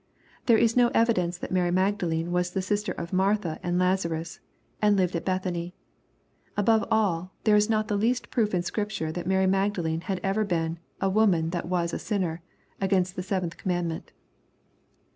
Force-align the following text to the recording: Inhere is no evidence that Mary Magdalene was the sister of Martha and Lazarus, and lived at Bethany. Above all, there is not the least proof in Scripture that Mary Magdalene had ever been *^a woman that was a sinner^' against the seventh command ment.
Inhere 0.47 0.57
is 0.59 0.75
no 0.75 0.87
evidence 0.95 1.37
that 1.37 1.51
Mary 1.51 1.69
Magdalene 1.69 2.31
was 2.31 2.49
the 2.49 2.61
sister 2.63 2.91
of 2.93 3.13
Martha 3.13 3.59
and 3.61 3.77
Lazarus, 3.77 4.39
and 4.81 4.97
lived 4.97 5.15
at 5.15 5.23
Bethany. 5.25 5.75
Above 6.57 6.83
all, 6.89 7.33
there 7.43 7.55
is 7.55 7.69
not 7.69 7.87
the 7.87 7.95
least 7.95 8.31
proof 8.31 8.55
in 8.55 8.63
Scripture 8.63 9.11
that 9.11 9.27
Mary 9.27 9.45
Magdalene 9.45 10.01
had 10.01 10.19
ever 10.23 10.43
been 10.43 10.79
*^a 10.99 11.13
woman 11.13 11.51
that 11.51 11.67
was 11.67 11.93
a 11.93 11.97
sinner^' 11.97 12.39
against 12.81 13.15
the 13.15 13.21
seventh 13.21 13.57
command 13.57 13.89
ment. 13.89 14.11